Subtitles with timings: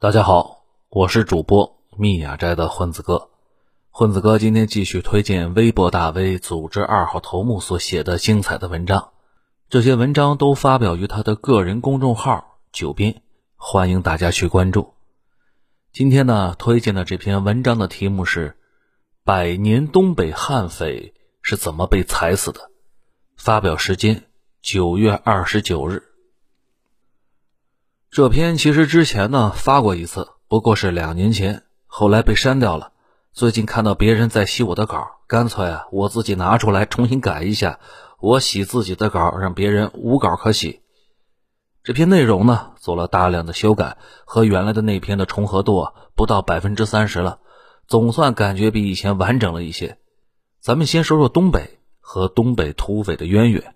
[0.00, 3.30] 大家好，我是主播密雅斋的混子哥。
[3.90, 9.08] 混子哥今天继续推荐微博大 V 组织二号头目所写的精彩的文章，
[9.68, 13.22] 这些文章都发表于他的个人公众号“九斌”，
[13.58, 14.94] 欢迎大家去关注。
[15.92, 18.50] 今天呢，推荐的这篇文章的题目是
[19.24, 21.12] 《百年东北悍匪
[21.42, 22.60] 是怎么被踩死的》，
[23.36, 24.26] 发表时间
[24.62, 26.04] 九月二十九日。
[28.10, 32.92] 这篇其实之前呢发过一次，不过是两年前，后来被删掉了。
[33.32, 37.80] 最近看到别人在洗我的稿，干脆啊我自己拿出来重新改一下。
[38.18, 40.80] 我洗自己的稿，让别人无稿可洗。
[41.84, 47.40] 这篇内容呢做了大量的修改，和原来的那篇的重合度啊不到百分之三十了，
[47.86, 49.98] 总算感觉比以前完整了一些。
[50.60, 53.74] 咱们先说说东北和东北土匪的渊源。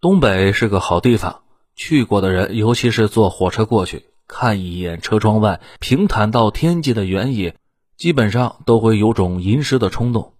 [0.00, 1.41] 东北是个好地方。
[1.74, 7.56] 去过的人，尤其是坐火车过去，看一眼车窗外平坦到天际的原野，
[7.96, 10.34] 基本上都会有种吟诗的冲动。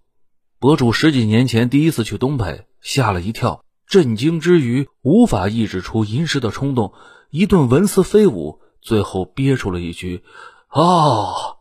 [0.59, 6.93] 博主十几年前第一次去东北，吓了一跳，震惊之余无法抑制出吟诗的冲动，
[7.29, 10.23] 一顿文思飞舞，最后憋出了一句
[10.69, 11.57] ：“哦，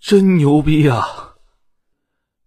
[0.00, 1.36] 真牛逼啊！”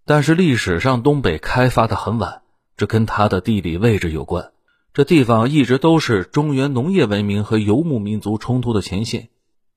[0.06, 2.42] 但是历史上东北开发的很晚，
[2.78, 4.52] 这跟它的地理位置有关。
[4.92, 9.30] 这地方一直都是中原农业文明和游牧民族冲突的前线，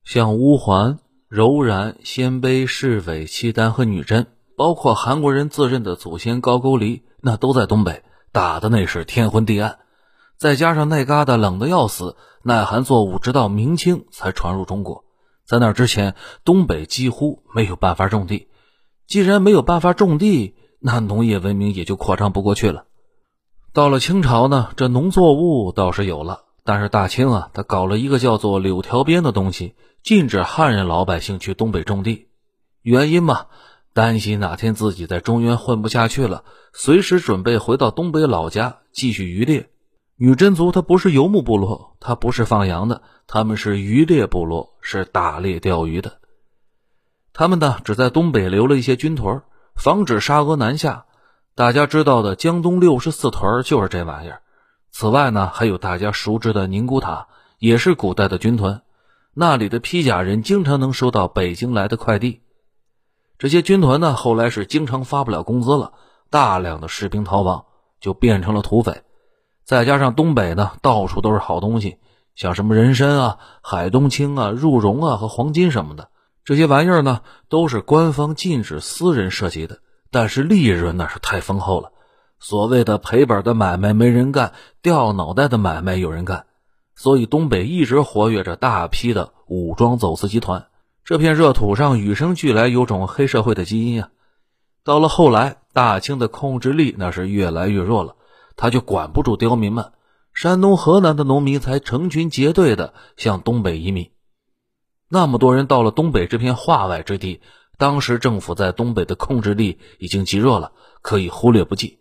[0.03, 4.25] 像乌桓、柔然、鲜卑、市委、契丹和女真，
[4.57, 9.79] 包括韩国人自认的祖先高句丽，那都在东北打的那是天昏地暗。
[10.35, 15.05] 再加上那旮瘩冷的要死，耐寒作物直到明清才传入中国，
[15.45, 18.47] 在那之前，东北几乎没有办法种地。
[19.05, 22.85] 既然没有办法种地，那农业文明也就扩张不过去了。
[23.73, 32.27] 到了清朝呢，这农作物倒是有了，但是大清啊，他搞了一个叫做柳条编的东西，禁止汉人老百姓去东北种地。
[32.83, 33.47] 原因嘛，
[33.91, 39.71] 担心哪天自己在中原混不下去了，随时准备回到东北老家继续渔猎。
[40.17, 46.19] 女真族他不是游牧部落，他不是放羊的，他们是渔猎部落，是打猎钓鱼的。
[47.33, 49.41] 他们呢，只在东北留了一些军屯，
[49.75, 51.05] 防止沙俄南下。
[51.55, 54.41] 大家知道的江东六十四屯就是这玩意儿。
[54.89, 57.27] 此外呢，还有大家熟知的宁古塔，
[57.59, 58.81] 也是古代的军团。
[59.35, 62.41] 那里的披甲人经常能收到北京来的快递。
[63.37, 65.93] 这些军团呢，后来是经常发不了工资了，
[66.31, 67.65] 大量的士兵逃亡，
[67.99, 69.03] 就变成了土匪。
[69.63, 71.97] 再加上东北呢，到处都是好东西，
[72.33, 76.09] 像什么人参啊、海东青啊、鹿茸啊和黄金什么的，
[76.45, 79.77] 这些玩意儿呢，都是官方禁止私人涉及的。
[80.13, 81.91] 但是利润那是太丰厚了，
[82.39, 84.53] 所谓的赔本的买卖没人干，
[84.83, 86.45] 掉脑袋的买卖有人干，
[86.95, 90.67] 所以东北一直活跃着大批的武装走私集团。
[91.03, 94.09] 这片热土上与生俱来有种黑社会的基因啊。
[94.83, 98.15] 到了后来，大清的控制力那是越来越弱了，
[98.55, 99.93] 他就管不住刁民们，
[100.31, 104.11] 山东、河南的农民才成群结队的向东北移民。
[105.09, 107.41] 那么多人到了东北这片化外之地。
[107.77, 111.99] 当时政府在东北的控制力已经极弱了，可以忽略不计。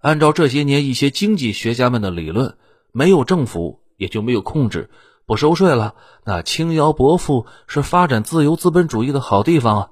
[0.00, 2.56] 按照这些年一些经济学家们的理论，
[2.92, 4.90] 没有政府也就没有控制，
[5.26, 5.94] 不收税了，
[6.24, 9.90] 那轻徭薄赋是发展自由资本主义的好地方啊。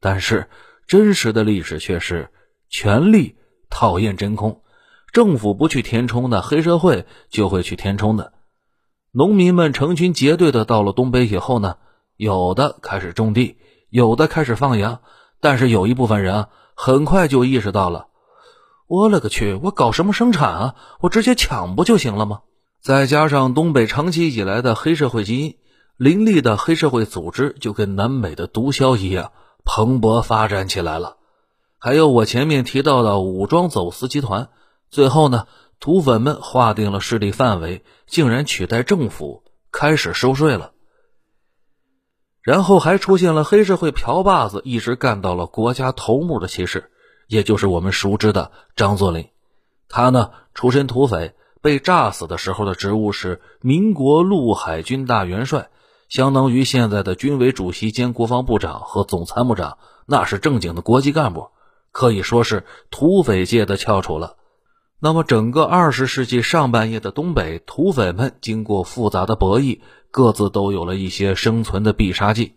[0.00, 0.48] 但是
[0.86, 2.30] 真实的历史却是，
[2.68, 3.36] 权力
[3.68, 4.62] 讨厌真空，
[5.12, 8.32] 政府不去填充的，黑社会就会去填充的。
[9.10, 11.76] 农民们成群结队的到了东北以后呢，
[12.16, 13.56] 有的开始种地。
[13.90, 15.00] 有的开始放羊，
[15.40, 18.08] 但是有一部分人啊，很快就意识到了，
[18.86, 20.74] 我勒个去，我搞什么生产啊？
[21.00, 22.40] 我直接抢不就行了吗？
[22.80, 25.56] 再加上东北长期以来的黑社会基因，
[25.96, 29.32] 林立的黑社会组织就跟南美的毒枭一样
[29.64, 31.16] 蓬勃发展起来了。
[31.78, 34.48] 还有我前面提到的武装走私集团，
[34.90, 35.46] 最后呢，
[35.80, 40.72] 土匪们划定了势力范围，竟然取代政府开始收税了。
[42.48, 46.90] 然后还出现了黑社会瓢把子，一直干到了国家头目的骑士，
[47.26, 49.28] 也就是我们熟知的张作霖。
[49.86, 55.68] 他呢出身土匪，被炸死的时候的职务是民国陆海军大元帅，
[56.08, 61.48] 相当于现在的军委主席兼国防部长和总参谋长，那是正经的国级干部，
[61.92, 64.36] 可以说是土匪界的翘楚了。
[65.00, 69.80] 那么整个二十世纪上半叶的东北土匪们，经过复杂的博弈。
[70.10, 72.54] 各自都有了一些生存的必杀技，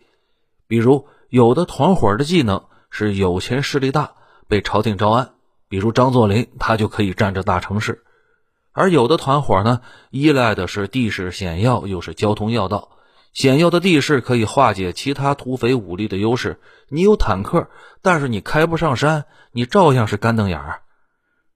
[0.68, 4.14] 比如有的团伙的技能是有钱势力大，
[4.48, 5.34] 被朝廷招安，
[5.68, 8.00] 比如张作霖，他就可以占着大城市；
[8.72, 12.90] 而有的团伙呢，依赖的是地势险要，又是交通要道，
[13.34, 16.60] 险要的地势可以化解其他土匪武力的优势。
[16.90, 17.70] 你有坦克，
[18.02, 20.82] 但是你开不上山，你照样是干瞪眼儿。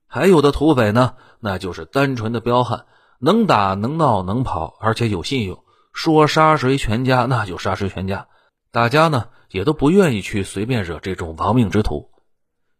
[0.07, 2.86] 还有的土匪呢，那就是单纯的彪悍，
[3.19, 5.64] 能打能闹能跑，而且有信用，
[5.95, 8.27] 说杀谁全家那就杀谁全家。
[8.69, 12.12] 大家呢也都不愿意去随便惹这种亡命之徒。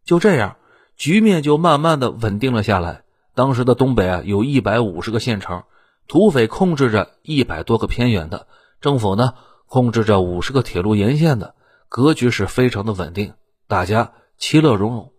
[0.04, 0.58] 就这样，
[0.98, 3.04] 局面就慢慢的稳定了下来。
[3.34, 5.64] 当时的东北啊，有一百五十个县城，
[6.08, 8.48] 土匪控制着一百多个偏远的。
[8.82, 9.34] 政府呢，
[9.66, 11.56] 控制着五十个铁路沿线的
[11.88, 13.34] 格局是非常的稳定，
[13.68, 15.12] 大家其乐融融。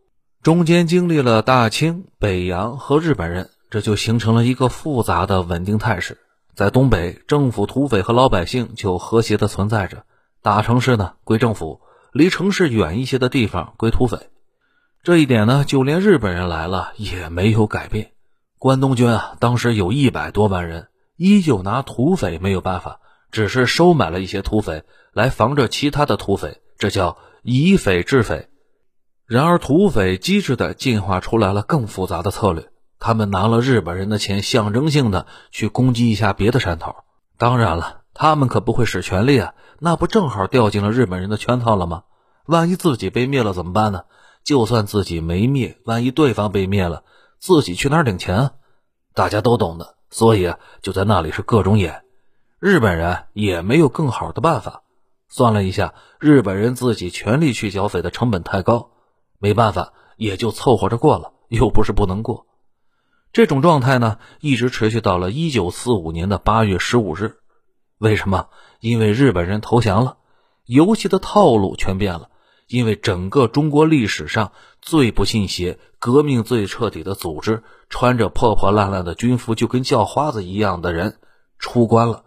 [0.42, 6.18] 中间经历了大清、北洋和日本人，这就形成了一个复杂的稳定态势。
[6.56, 10.06] 在东北，政府、土匪和老百姓就和谐的存在着。
[10.40, 11.82] 大城市呢归政府，
[12.14, 14.30] 离城市远一些的地方归土匪。
[15.02, 18.12] 这一点呢，就连日本人来了也没有改变。
[18.58, 20.88] 关东军啊，当时有一百多万人，
[21.18, 23.00] 依旧拿土匪没有办法。
[23.30, 28.48] 只是收买了一些土匪来防着其他的土匪，这叫以匪制匪。
[29.26, 32.70] 然而，土匪机智地进化出来了更复杂的策略。
[32.98, 36.94] 他们拿了日本人的钱，象征性的去攻击一下别的山头。
[37.38, 42.04] 当然了，他们可不会使全力啊，那不正好掉进了日本人的圈套了吗？
[42.46, 44.04] 万一自己被灭了怎么办呢？
[44.44, 47.02] 就算自己没灭，万一对方被灭了，
[47.38, 48.52] 自己去哪儿领钱啊？
[49.12, 52.04] 大家都懂的，所以，就在那里是各种演。
[52.58, 54.82] 日本人也没有更好的办法。
[55.28, 58.90] 算了一下，日本人自己全力去剿匪的成本太高，
[59.38, 62.46] 没办法，也就凑合着过了，又不是不能过。
[63.36, 67.34] 这种状态呢，一直持续到了一九四五年的八月十五日。
[67.98, 68.48] 为什么？
[68.80, 70.16] 因为日本人投降了，
[70.64, 72.30] 游戏的套路全变了。
[72.66, 81.18] 因为整个中国历史上最不信邪、革命最彻底的组织，穿着破破烂烂的军服，就跟叫花子一样的人
[81.58, 82.24] 出关了。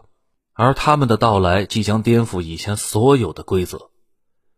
[0.54, 3.90] 而他们的到来即将颠覆以前所有的规则。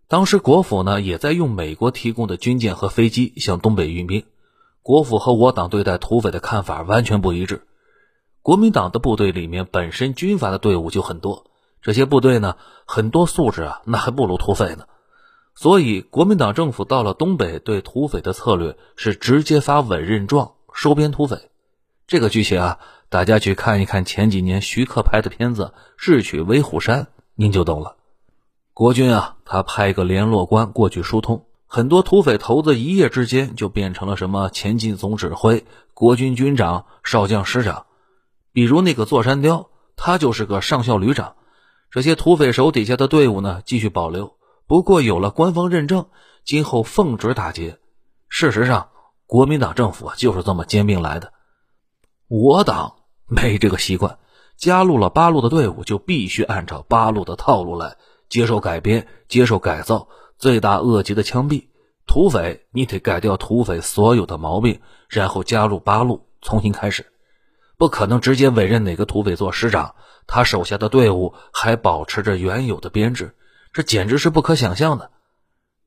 [0.09, 4.25] 当时国府呢也在用美国提供的军舰和飞机向东北运兵。
[4.83, 7.65] 国府和我党对待土匪的看法完全不一致。
[8.41, 11.45] 国民党的部队里面本身军阀的队伍就很多，
[11.81, 12.55] 这些部队呢
[12.85, 14.85] 很多素质啊那还不如土匪呢。
[15.55, 21.49] 所以国民党政府到了东北对土匪的策略是直接发委任状收编土匪。
[22.07, 22.79] 这个剧情啊。
[23.11, 27.03] 大家去看一看前几年徐克拍的片子《智取威虎山》，
[27.35, 27.97] 您就懂了。
[28.73, 37.85] 国军啊，他派一个联络官过去疏通，很多土匪头子一夜之间就变成了什么前进总指挥、国军军长、少将师长。
[38.51, 41.37] 比如那个座山雕，他就是个上校旅长。
[41.89, 44.35] 这些土匪手底下的队伍呢，继续保留，
[44.67, 46.07] 不过有了官方认证，
[46.43, 47.79] 今后奉旨打劫。
[48.27, 48.89] 事实上，
[49.25, 51.31] 国民党政府就是这么兼并来的。
[52.27, 52.95] 我党。
[53.27, 54.19] 没这个习惯，
[54.57, 57.95] 加入了八路的队伍就必须按照八路的套路来，
[58.27, 60.09] 接受改编，接受改造，
[60.41, 61.67] 罪大恶极的枪毙
[62.07, 62.65] 土匪。
[62.71, 67.05] 你得改掉土匪所有的毛病，然后加入八路，重新开始。
[67.77, 69.93] 不可能直接委任哪个土匪做师长，
[70.25, 73.35] 他手下的队伍还保持着原有的编制，
[73.71, 75.11] 这简直是不可想象的。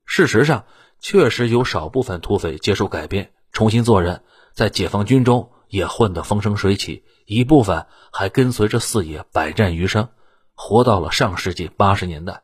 [0.06, 0.66] 事实上，
[1.00, 4.22] 确实有少部分土匪接受改编，重新做人，
[4.52, 7.02] 在解放军中也混得风生水起。
[7.26, 10.10] 一部分还跟随着四爷百战余生，
[10.54, 12.42] 活到了上世纪八十年代。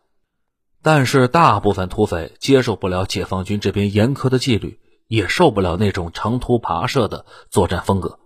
[0.83, 8.19] 但是大部分土匪接受不了解放军这边严苛的纪律，也受不了那种长途跋涉的作战风格。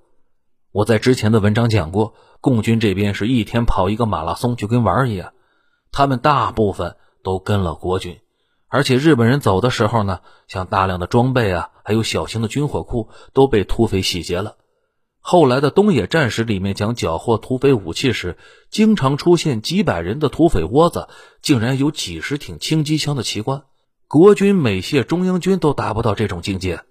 [0.71, 5.33] 我在之前的文章讲过，共军这边是一天跑一个马拉松，就跟玩一样。
[5.91, 8.21] 他们大部分都跟了国军，
[8.69, 14.57] 而且日本人走的时候呢，像大量的装备啊，还有小型的军火库都被土匪洗劫了。
[15.27, 18.37] 后来的东野战史里面讲缴获土匪武器时，
[18.69, 21.09] 经常出现几百人的土匪窝子，
[21.41, 23.63] 竟然有几十挺轻机枪的奇观。
[24.07, 26.83] 国军、美械、中央军都达不到这种境界。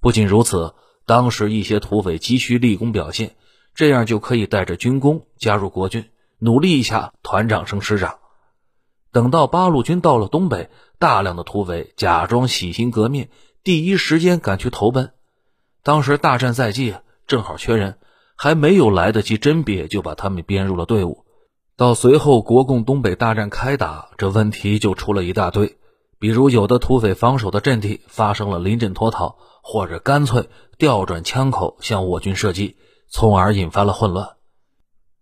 [0.00, 3.34] 不仅如此，当时一些土匪急需立功表现，
[3.74, 8.18] 这样就可以带着军功加入国军，努力一下，团长升师长。
[9.10, 10.70] 等到八路军到了东北，
[11.00, 13.30] 大量的土匪假装洗心革面，
[13.64, 15.12] 第一时间赶去投奔。
[15.82, 16.94] 当时大战在即。
[17.26, 17.98] 正好缺人，
[18.36, 21.24] 还没有来得及甄别，就把他们编入了队伍。
[21.76, 25.78] 到随后国共东北大战开打，这问题就出了一大堆。
[26.18, 30.48] 比如有的土匪防守的阵地发生了临阵脱逃，或者干脆
[30.78, 32.76] 调转枪口向我军射击，
[33.08, 34.36] 从而引发了混乱。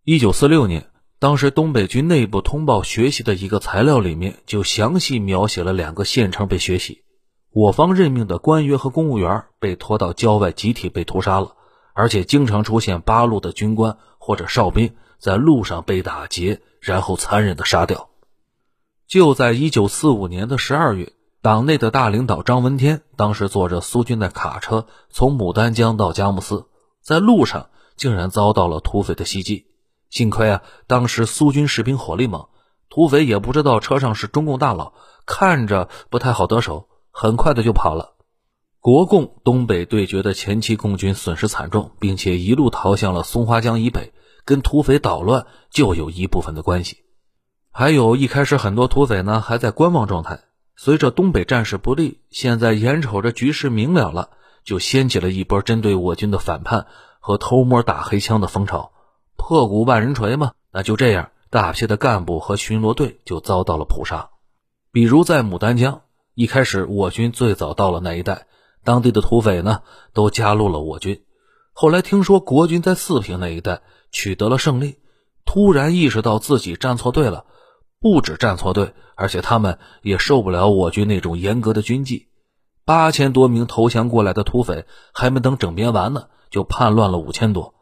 [0.04, 7.04] 一九四六年，当时东北军内部通报学习的一个材料里面，就详细描写了两个县城被学习，
[7.52, 11.54] 我方任命的官员和公务员被拖到郊外集体被屠杀了。
[11.92, 18.08] 而且经常出现八路的军官或者哨兵在路上被打劫，然后残忍的杀掉。
[19.06, 26.66] 就在一九四五年的十二月，党内的大领导张闻天当时坐着苏军的卡车从牡丹江到佳木斯，
[27.02, 29.66] 在路上竟然遭到了土匪的袭击。
[30.10, 32.48] 幸亏啊，当时苏军士兵火力猛，
[32.88, 34.92] 土匪也不知道车上是中共大佬，
[35.26, 38.14] 看着不太好得手，很快的就跑了。
[38.80, 44.14] 国共东北对决的前期，共军损失惨重，并且一路逃向了松花江以北，
[44.46, 47.04] 跟土匪捣乱就有一部分的关系。
[47.70, 50.44] 还有一开始很多土匪呢还在观望状态，
[50.76, 54.30] 随着东北战事不利，现在眼瞅着局势明了了，
[54.64, 56.86] 就掀起了一波针对我军的反叛
[57.20, 58.92] 和偷摸打黑枪的风潮。
[59.36, 64.30] 破鼓万人锤嘛，那就这样，大批的干部和巡逻队就遭到了捕杀。
[64.90, 66.00] 比如在牡丹江，
[66.34, 68.46] 一开始我军最早到了那一带。
[68.84, 69.82] 当地的土匪呢，
[70.12, 71.22] 都加入了我军。
[71.72, 74.98] 后来听说国军在四平那一带取得了胜利，
[75.44, 77.44] 突然意识到自己站错队了。
[78.00, 82.28] 不止站错队，而且他们也受不了我军那种严格的军纪。
[82.86, 87.74] 八千多名投降过来的土匪，还没等整编完呢，就叛乱了五千多。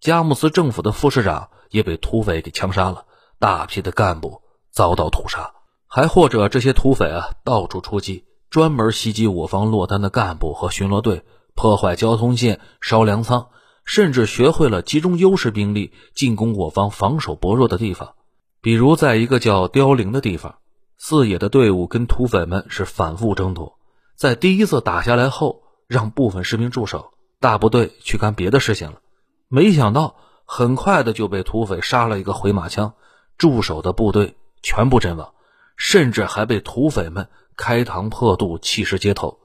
[0.00, 3.04] 佳木斯政府的副市长也被土匪给枪杀了，
[3.38, 4.42] 大批的干部
[4.72, 5.52] 遭到屠杀。
[5.86, 8.24] 还或者这些土匪啊，到处出击。
[8.50, 13.46] 专门袭击我方落单的干部和巡逻队，破坏交通线、烧粮仓，
[13.84, 18.14] 甚至学会了集中优势兵力进攻我方防守薄弱的地方。
[18.60, 20.56] 比如，在一个叫凋零的地方，
[20.98, 23.78] 四野的队伍跟土匪们是反复争夺。
[24.16, 28.98] 在第一次打下来后，让部分士兵驻守，大部队去干别的事情了。
[29.46, 32.94] 没想到，很快的就被土匪杀了一个回马枪，
[33.38, 35.34] 驻守的部队全部阵亡，
[35.76, 37.28] 甚至还被土匪们。
[37.60, 39.38] 开膛破肚，气势街头。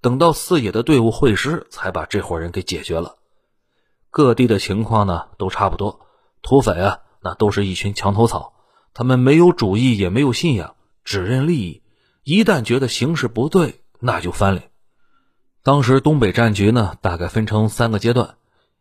[0.00, 3.18] 等到四野的队伍会师，才把这伙人给解决了。
[4.10, 6.00] 各地的情况呢，都差不多。
[6.42, 8.54] 土匪啊，那都是一群墙头草，
[8.94, 11.82] 他们没有主义，也没有信仰，只认利益。
[12.24, 14.70] 一旦觉得形势不对，那就翻脸。
[15.62, 18.34] 当时东北战局呢，大概分成三个阶段。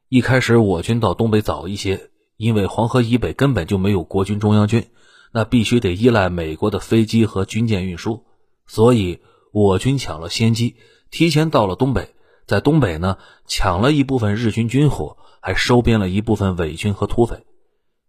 [0.10, 4.90] 一开始我军到东北早一些，因为黄河以北根本就没有国军中央军，
[5.32, 8.26] 那必须得依赖美国的飞机和军舰运输。
[8.74, 9.20] 所以，
[9.52, 10.78] 我军抢了先机，
[11.10, 12.16] 提前到了东北，
[12.48, 17.46] 在东北呢抢了一部分日军军火，还收编了一部分伪军和土匪。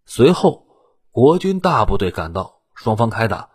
[0.07, 0.67] 随后，
[1.11, 3.49] 国军大部队赶到，双方开打。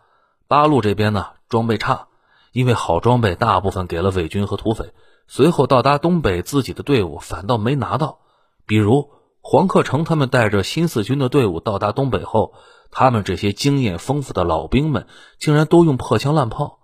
[0.48, 2.08] 八路这边呢装备差，
[2.52, 4.92] 因为好装备大部分给了伪军和土匪。
[5.26, 8.18] 随后到达东北，自己的队伍反倒没拿到。
[8.66, 9.08] 比如
[9.40, 12.52] 黄克诚他们带着新四军的队伍到达东北后，
[12.90, 15.06] 他们这些经验丰富的老兵们
[15.38, 16.77] 竟然都用破枪烂炮。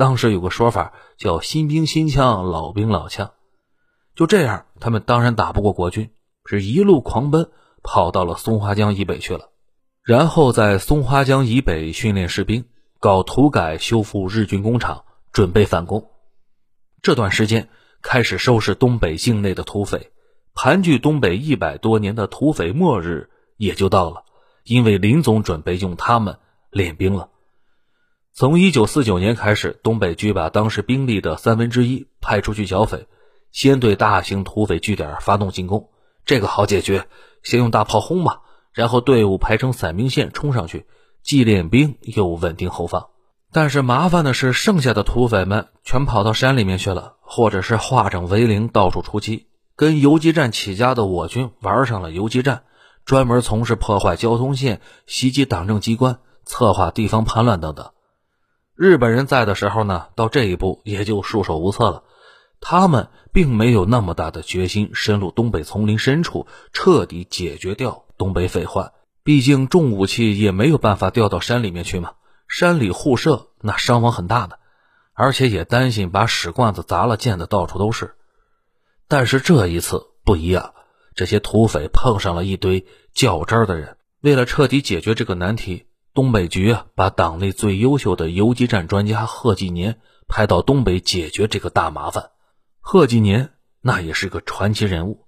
[0.00, 3.32] 当时有个说法叫“新兵新枪，老兵老枪”，
[4.16, 6.08] 就这样，他们当然打不过国军，
[6.46, 7.50] 是一路狂奔，
[7.82, 9.50] 跑到了松花江以北去了。
[10.02, 12.64] 然后在松花江以北训练士兵，
[12.98, 16.08] 搞土改，修复日军工厂，准备反攻。
[17.02, 17.68] 这段时间
[18.00, 20.12] 开始收拾东北境内的土匪，
[20.54, 23.28] 盘踞东北一百多年的土匪末日
[23.58, 24.24] 也就到了，
[24.64, 26.38] 因为林总准备用他们
[26.70, 27.28] 练兵了。
[28.40, 33.06] 从一九四九年开始，东北局把当时兵力的三分之一派出去剿匪，
[33.52, 35.90] 先对大型土匪据点发动进攻，
[36.24, 37.06] 这个好解决，
[37.42, 38.40] 先用大炮轰吧，
[38.72, 40.86] 然后队伍排成散兵线冲上去，
[41.22, 43.08] 既练兵又稳定后方。
[43.52, 49.48] 但是麻烦的是，剩下的土匪们全跑到山里面去了，或者是化整为零，到处出击。
[49.76, 52.62] 跟游击战起家的我军玩上了游击战，
[53.04, 57.90] 专门从事破坏交通线、袭击党政机关、策划地方叛乱等等。
[58.80, 62.02] 日本人在的时候呢，到这一步也就束手无策了。
[62.62, 68.94] 他们并没有那么大的决心深入东北丛林深处，彻底解决掉东北匪患。
[69.22, 72.12] 毕竟重武器也没有办法调到山里面去嘛，
[72.48, 74.58] 山里互射那伤亡很大的，
[75.12, 78.14] 而且也担心把屎罐子砸了，溅的到处都是。
[79.08, 80.72] 但是这一次不一样，
[81.14, 85.84] 这些土匪碰上了一堆较真的人，为了彻底解决这个难题。
[86.20, 92.32] 东北局，把党内最优秀的游击战专家贺继年派到东北解决这个大麻烦。
[92.78, 95.24] 贺继年那也是个传奇人物，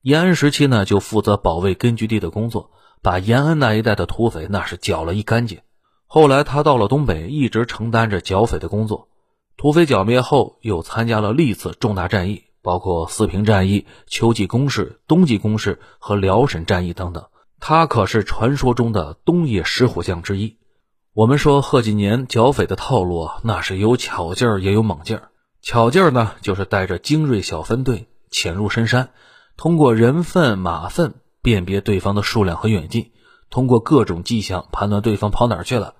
[0.00, 2.70] 延安时期呢就负责保卫根据地的工作，
[3.02, 5.58] 把延安那一带的土匪那是剿了一干净。
[6.06, 9.08] 后来他到了东北，一直承担着剿匪的工作。
[9.56, 17.26] 土匪剿灭后，又参加了历次重大战役，包括四平战役、秋季攻势、冬季攻势和辽沈战役等等。
[17.60, 20.56] 他可是传说中的东野石虎将之一。
[21.12, 25.30] 我们说贺锦年剿匪的套路，那是有巧劲儿也有猛劲儿。
[25.60, 29.10] 巧劲儿呢，就是带着精锐小分队潜入深山，
[29.56, 33.10] 通过人粪、马粪辨别对方的数量和远近，
[33.50, 35.94] 通过各种迹象判断对方跑哪儿去了，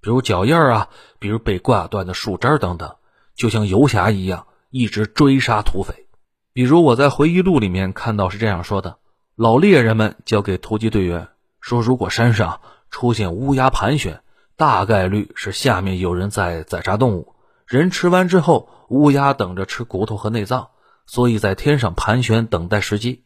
[0.00, 0.88] 比如脚印啊，
[1.18, 2.94] 比如被挂断的树枝等等，
[3.34, 6.06] 就像游侠一样一直追杀土匪。
[6.52, 8.98] 比如我在回忆录里面看到是这样说的：
[9.40, 11.28] 老猎人们交给突击队员
[11.62, 14.20] 说，如果山上出现乌鸦盘旋，
[14.54, 17.34] 大概率是下面有人在宰杀动物，
[17.66, 20.68] 人吃完之后，乌鸦等着吃骨头和内脏，
[21.06, 23.24] 所以在天上盘旋等待时机。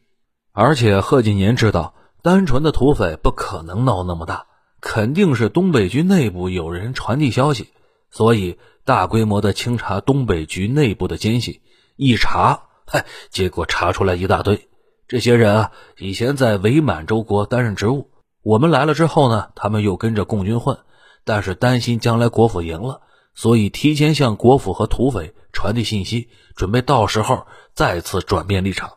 [0.53, 1.93] 而且贺锦年知道。
[2.21, 4.47] 单纯的土匪不可能闹那么大，
[4.79, 7.73] 肯定是东北局内部有人传递消息，
[8.09, 11.61] 所以大规模的清查东北局内部的奸细。
[11.97, 14.69] 一查，嗨，结果查出来一大堆。
[15.07, 18.09] 这些人啊，以前在伪满洲国担任职务，
[18.41, 20.79] 我们来了之后呢，他们又跟着共军混，
[21.23, 23.01] 但是担心将来国府赢了，
[23.35, 28.93] 所以提前向国府和土匪传递信息，准备到时候再次转变立场。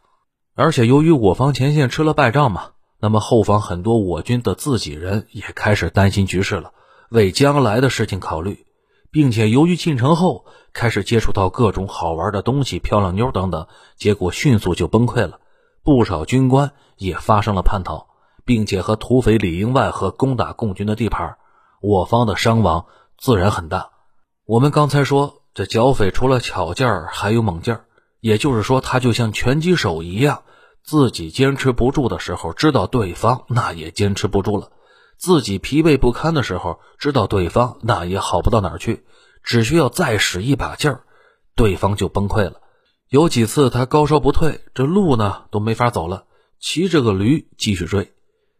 [0.54, 2.70] 而且由于我方前线吃了败仗嘛。
[3.00, 6.72] 那么后方很多我军的自己人也开始担心局势了，
[7.10, 8.66] 为将来的事情考虑，
[9.12, 15.38] 并且由于进城后开始接触到各种好玩的东西、漂亮妞等等，结果迅速就崩溃了。
[15.88, 18.08] 不少军官也发生了叛逃，
[18.44, 21.38] 并且和土匪里应外合攻打共军的地盘，
[21.80, 22.84] 我方的伤亡
[23.16, 23.88] 自然很大。
[24.44, 27.86] 我们刚才说这剿匪除了巧劲儿，还有猛劲儿，
[28.20, 30.42] 也就是说他就像拳击手一样。
[30.84, 34.68] 自己坚持不住的时候，知道对方那也坚持不住了；
[35.16, 39.06] 自己疲惫不堪的时候，知道对方那也好不到哪儿去。
[39.42, 41.00] 只需要再使一把劲儿，
[41.56, 42.60] 对方就崩溃了。
[43.08, 46.24] 有几次他高烧不退，这路呢都没法走了，
[46.60, 48.12] 骑着个驴继续追。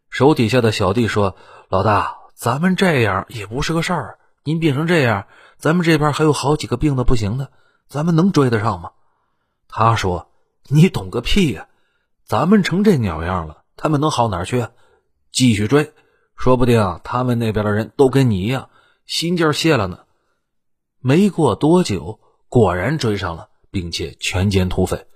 [0.09, 1.37] 手底下的小弟说
[1.69, 4.19] ：“老大，咱们这样也不是个事儿。
[4.45, 5.26] 您病成这样，
[5.59, 7.50] 咱们这边还有好几个病的不行的，
[7.88, 8.93] 咱们能追得上吗？”
[9.69, 10.31] 他说
[10.69, 11.69] ：“你懂个屁呀！”
[12.25, 14.67] 咱们成这鸟样了，他们能好哪去？
[15.31, 15.93] 继续追，
[16.37, 18.71] 说不定他们那边的人都跟你一样，
[19.05, 20.00] 心劲儿泄了呢。
[21.00, 25.07] 没过多久，果然追上了，并且全歼土匪。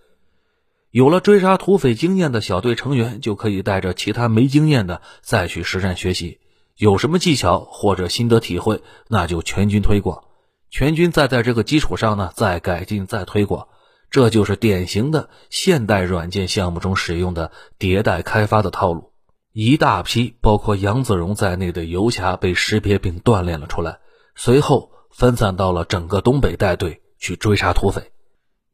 [0.91, 6.41] 有了追杀土匪经验的小队成员，就可以带着其他没经验的再去实战学习。
[6.77, 10.25] 有什么技巧或者心得体会，那就全军推广。
[10.71, 13.69] 全军再在这个基础上呢，再改进、再推广。
[14.11, 19.13] 这就是典型的现代软件项目中使用的迭代开发的套路。
[19.53, 24.01] 一大批包括杨子荣在内的游侠被识别并锻炼了出来，
[24.35, 28.13] 随后分散到了整个东北带队去追杀土匪。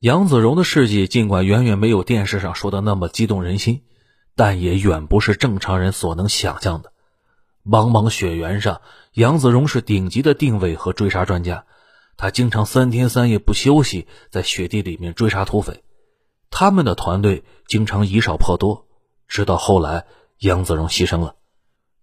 [0.01, 3.83] 杨子荣的事迹尽管远远没有电视上说的那么激动人心，
[4.37, 6.93] 但也远不是正常人所能想象的。
[7.65, 8.81] 茫茫雪原上，
[9.15, 11.65] 杨子荣是顶级的定位和追杀专家。
[12.17, 15.83] 他经常三天三夜不休息，在雪地里面追杀土匪。
[16.49, 18.87] 他们的团队经常以少破多，
[19.27, 20.07] 直到后来
[20.39, 21.35] 杨子荣牺牲了。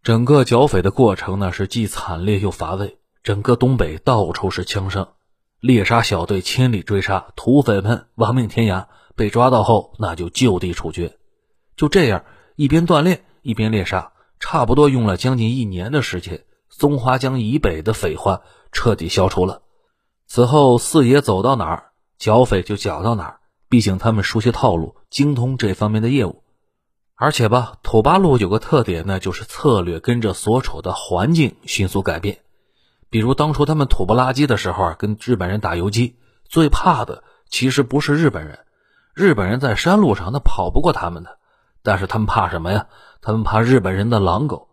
[0.04, 2.98] 整个剿匪的过程呢，是既惨烈又乏味。
[3.24, 5.08] 整个东北到处是枪声，
[5.66, 8.86] 猎杀小队千里追杀土匪们，亡命天涯。
[9.16, 11.18] 被抓到后，那就就地处决。
[11.76, 12.24] 就这样，
[12.56, 19.64] 一边锻炼一边猎杀，差不多用了将近一年的时间，松花江以北的匪患彻底消除了。
[20.28, 21.86] 此后，四爷走到哪儿，
[22.20, 23.40] 剿匪就剿到哪儿。
[23.68, 26.44] 毕竟他们熟悉套路，精通这方面的业务。
[27.16, 32.42] 而且吧，土八路有个特点呢，就是策略跟着所处的环境迅速改变。
[33.16, 36.18] 比如当初他们土不拉几的时候啊，跟日本人打游击，
[36.50, 38.60] 最怕的其实不是日本人。
[39.14, 41.38] 日本人在山路上那跑不过他们的，
[41.82, 42.88] 但是他们怕什么呀？
[43.22, 44.68] 他们怕日本人的狼狗。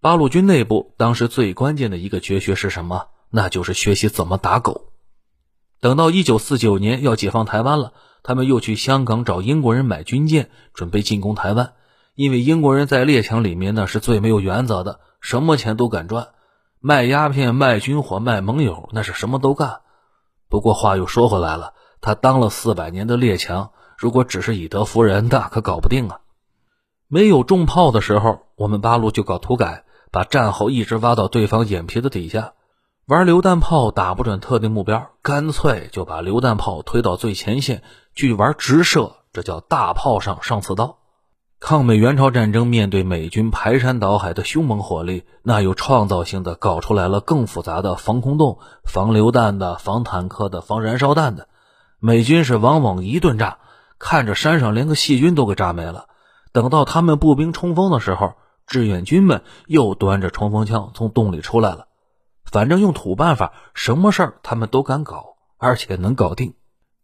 [0.00, 3.08] 八路军内部当时最关键的一个绝学是什么？
[3.28, 4.86] 那就是学习怎么打狗。
[5.78, 11.74] 等到一九四九年要解放台湾了，他们又去香港找英国人买军舰，准备进攻台湾。
[12.14, 16.28] 因为英国人在列强里面呢是最没有原则的，什么钱都敢赚，
[16.84, 19.82] 卖鸦片、卖军火、卖盟友，那是什么都干。
[20.48, 26.18] 不过话又说回来了，他当了四百年的列强，如果只是以德服人，那可搞不定啊。
[27.06, 32.54] 没有重炮的时候，我们八路就搞土改，把战壕一直挖到对方眼皮子底下。
[33.06, 37.84] 玩榴弹炮打不准特定目标，干脆就把榴弹炮推到最前线
[38.16, 40.98] 去玩直射，这叫大炮上上刺刀。
[41.64, 51.46] 抗美援朝战争面对美军排山倒海的凶猛火力，那又创造性的搞出来了更复杂的防空洞、防榴弹的、防坦克的、防燃烧弹的。
[52.00, 53.58] 美军是往往一顿炸，
[54.00, 56.06] 看着山上连个细菌都给炸没了。
[56.50, 58.32] 等到他们步兵冲锋的时候，
[58.66, 61.86] 志愿军们又端着冲锋枪从洞里出来了。
[62.44, 66.54] 反正用土办法，什么事儿他们都敢搞，而且能搞定。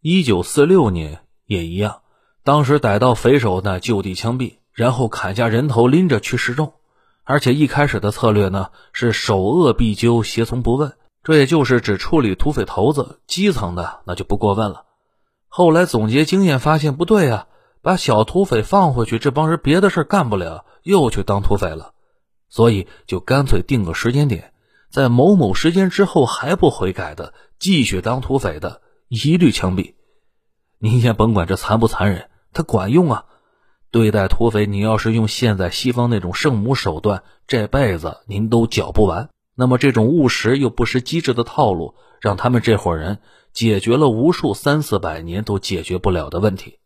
[0.01, 2.01] 一九四六年也一样，
[2.49, 6.73] 当时逮到匪首，呢就地枪毙，然后砍下人头拎着去示众。
[7.23, 14.85] 而且一开始的策略呢是首恶必究，胁从不问，这也就是只处理土匪头子，基层的那就不过问了。
[15.47, 17.45] 后来总结经验发现不对啊，
[17.83, 21.93] 把小土匪放回去，这帮人别的事干不了，又去当土匪了，
[22.49, 24.53] 所以就干脆定个时间点，
[24.89, 29.93] 在某某时间之后还不悔改的，继续当土匪的，一律枪毙。
[30.79, 33.25] 您先甭管这残不残忍，它管用啊。
[33.91, 39.29] 对待土匪，你要是用现在西方那种圣母手段，这辈子您都搅不完。
[39.55, 43.17] 那么这种务实又不失机智的套路，让他们这伙人
[43.51, 46.77] 解决了无数三四百年都解决不了的问题。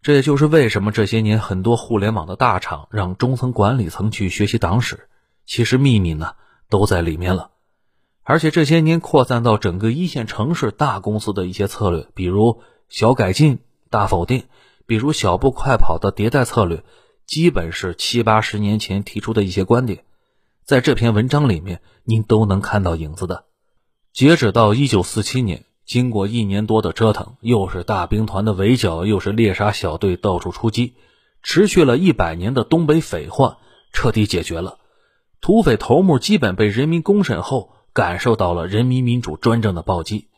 [0.00, 5.08] 这也就是为什么这些年很多互联网的大厂让中层管理层去学习党史，
[5.44, 6.32] 其实秘密呢
[6.70, 7.50] 都在里面了。
[8.22, 13.58] 而且这些年扩散到整个一线城市大公司的一些策略，比如小改进、
[13.90, 14.44] 大否定。
[14.88, 16.82] 比如小步快跑的迭代策略，
[17.26, 20.02] 基本是七八十年前提出的一些观点，
[20.64, 23.44] 在这篇文章里面您都能看到影子的。
[24.14, 30.94] 截止到一九四七年，经过一年多的折腾，又是大兵团的围剿，又是猎杀小队到处出击，
[31.42, 33.58] 持续了一百年的东北匪患
[33.92, 34.78] 彻底解决了，
[35.42, 40.28] 土匪头目基本被人民公审后，感受到了人民民主专政的暴击。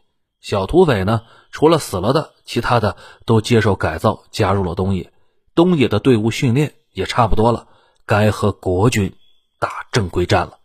[0.40, 5.12] 小土匪呢，除了死了的，其他的都接受改造，加入了东野。
[5.54, 7.68] 东野的队伍训练也差不多了，
[8.06, 9.14] 该和国军
[9.58, 10.58] 打正规战了。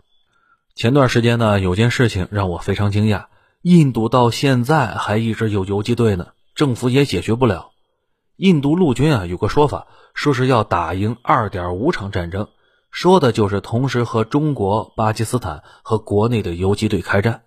[0.76, 3.26] 前段时间呢，有件事情让我非常惊讶：
[3.62, 7.72] 印度到现在还一直有游击队呢，政府也解决不了。
[8.38, 12.48] 印度陆军啊，有个说法，说是要打赢二点五场战争，
[12.92, 17.44] 说的就是同时和中国、巴基斯坦和国内的游击队开战。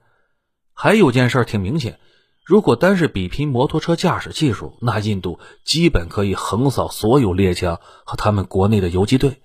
[0.75, 1.99] 还有件事挺明显。
[2.48, 9.42] 如果单是比拼摩托车驾驶技术，那印度基本可以横扫所有列强和他们国内的游击队，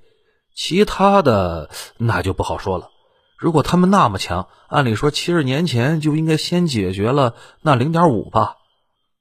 [0.56, 2.92] 其他的那就不好说了。
[3.38, 8.56] 如果他们那么强，按理说七十年前就应该先解决了那零点五吧。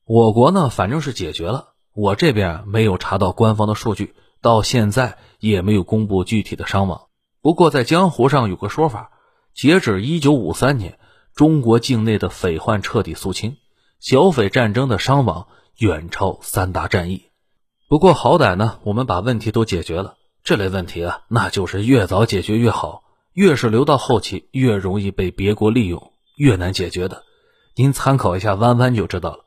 [0.05, 1.71] 我国呢，反正是解决了。
[1.93, 7.09] 我这边没有查到官方的数据，到现在也没有公布具体的伤亡。
[7.41, 9.11] 不过在江湖上有个说法，
[9.57, 11.01] 截止一九五三年，
[11.35, 13.57] 中国境内的匪患彻底肃清。
[14.03, 15.47] 剿匪战争的伤亡
[15.79, 17.27] 远超三大战役，
[17.89, 20.17] 不过好歹呢，我们把问题都解决了。
[20.43, 27.23] 这类问题啊，那就是越早解决越好，越是留到后期，越容易被别国利用，越难解决的。
[27.77, 29.45] 您参考一下弯弯就知道了。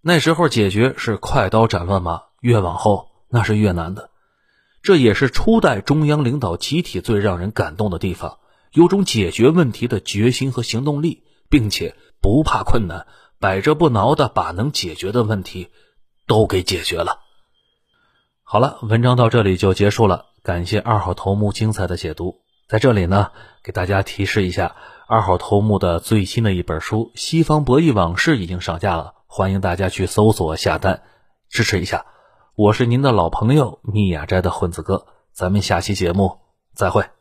[0.00, 4.10] 那时候解决是快刀斩乱麻，越往后那是越难的。
[4.82, 8.38] 这也是初代中央领导集体最让人感动的地方，
[8.72, 13.06] 有种解决问题的决心和行动力，并且不怕困难。
[13.40, 15.70] 百折不挠的把能解决的问题
[16.26, 17.20] 都给解决了。
[18.42, 20.26] 好了，文章到这里就结束了。
[20.42, 22.42] 感谢二号头目精彩的解读。
[22.68, 23.30] 在这里呢，
[23.64, 24.76] 给大家提示一下，
[25.08, 31.02] 二号头目的最新的一本书《西方博弈往事》已经上架了，欢迎大家去搜索下单
[31.48, 32.04] 支持一下。
[32.56, 36.40] 我是您的老朋友密雅斋的混子哥，咱们下期节目
[36.74, 37.19] 再会。